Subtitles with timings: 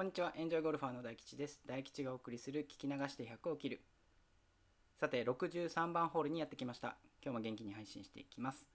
[0.00, 1.60] こんにちは、エンジョイゴルファーの大吉です。
[1.66, 3.82] 大吉がお送りする聞き流して100を切る。
[4.98, 6.96] さて、63番ホールにやってきました。
[7.22, 8.66] 今日も元気に配信していきます。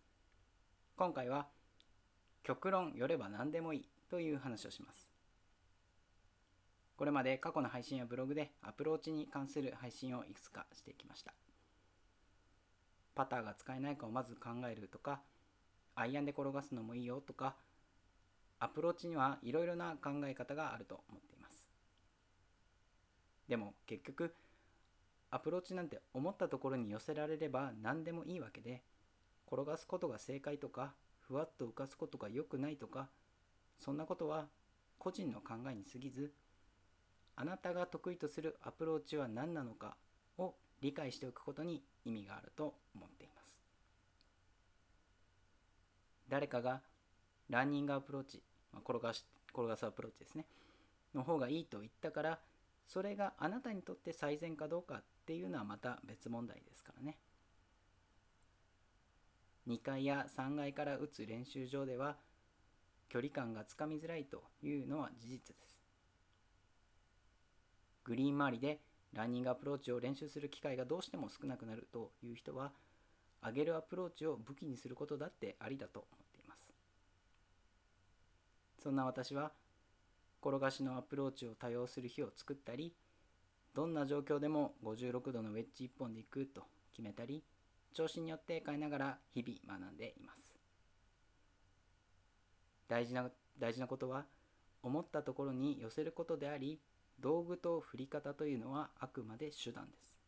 [0.95, 1.47] 今回は、
[2.43, 5.09] 極論よれば何でもいいという話をします。
[6.95, 11.33] これまで過去の配信やブログでアプローチに関する配信をいくつかしてきました。
[13.15, 15.21] パターが使えないかをまず考えるとか、
[15.95, 17.55] アイアンで転がすのもいいよとか、
[18.65, 21.69] アプローチにはいろいろな考え方があると思っています。
[23.47, 24.33] でも結局
[25.29, 28.81] アプローチなんて思ったところに寄せられれば何でもいいわけで
[29.45, 30.93] 転がすことが正解とか
[31.27, 33.09] ふわっと浮かすことが良くないとか
[33.77, 34.47] そんなことは
[34.97, 36.33] 個人の考えに過ぎず
[37.35, 39.95] あなたが得意とするアプローチは何なのか
[40.39, 43.61] を理解しておくことに意味があると思っています。
[46.27, 46.81] 誰かが
[47.49, 48.41] ランニングアプローチ、
[48.75, 50.45] まあ、転がし転がすアプローチですね。
[51.15, 52.39] の方がいいと言ったから
[52.87, 57.17] それがあなたにとって最善かどうかっていうのはまた別問題ですからね。
[59.67, 62.17] 2階や3階から打つ練習場では
[63.09, 65.79] 距離感がつかみづらいというのは事実です。
[68.03, 68.79] グリーン周りで
[69.13, 72.73] ランニングアプローチを練習する機会がどうしても少なくなるという人は
[73.43, 76.24] 上げるアプローチを武器にすることだってありだと思います。
[78.85, 79.51] そんな私は
[80.43, 82.93] 転がしのアプローチを多用する日を作ったり
[83.73, 86.61] どんな状況でも56度のウェッジ1本でいくと
[86.91, 87.43] 決めたり
[87.95, 90.53] 調子によって変えながら日々学んでいます。
[92.87, 93.27] 大事な
[93.57, 94.25] 大事なことは
[94.83, 96.79] 思ったところに寄せることであり
[97.19, 100.19] 道具と振り方というのはあくまで手段です。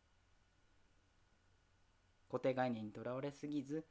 [2.28, 3.84] 固定概念にとらわれすぎず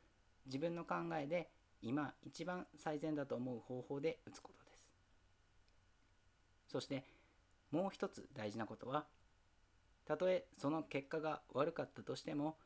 [0.46, 1.48] 自分の考えで
[1.82, 4.88] 今一番最善だと思う方法で打つことです。
[6.68, 7.04] そして
[7.72, 9.06] もう一つ大事なことは
[10.06, 12.58] たとえその結果が悪かったとしても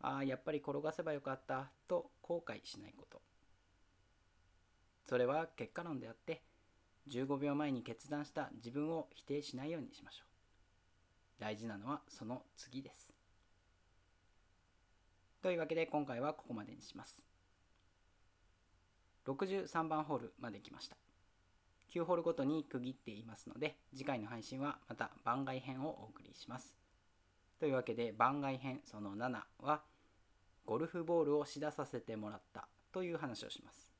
[0.00, 3.20] ああやっぱり転がせばよかったと後悔しないこと。
[5.08, 6.42] それは結果論であって
[7.08, 11.40] 15秒前に決断した自分を否定しないようにしましょう。
[11.40, 13.12] 大事なのはその次です。
[15.42, 17.22] というわけで今回はここまでにします。
[19.28, 20.96] 63番ホールまで来ました。
[21.92, 26.76] 9ホールごとに区切っていますので、次回の配信はまた番外編をお送りします。
[27.60, 29.82] というわけで番外編その7は、
[30.64, 33.92] ゴルフボールをし出させてもらったという話をします。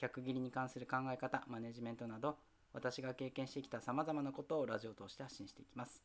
[0.00, 2.38] 100切りに関する考え方、マネジメントなど、
[2.72, 6.02] 私が経験してきた様々なことをラジオを通して発信していきます。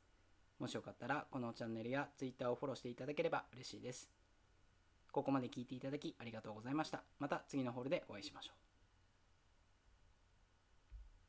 [0.59, 4.09] もしよかったら、このチャンネルや Twitter をフォローしていただければ嬉しいです。
[5.11, 7.03] ここまで聞いていただきありがとうございました。
[7.19, 8.70] また次のホールでお会いしましょう。